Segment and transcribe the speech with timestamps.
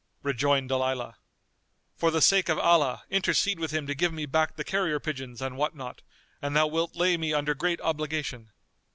[0.23, 1.17] Rejoined Dalilah,
[1.95, 5.43] "For the sake of Allah intercede with him to give me back the carrier pigeons
[5.43, 6.01] and what not,
[6.41, 8.49] and thou wilt lay me under great obligation."